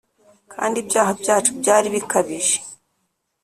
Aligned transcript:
Kandi 0.53 0.75
ibyaha 0.83 1.11
byacu 1.21 1.49
byari 1.59 1.87
bikabije 1.95 2.57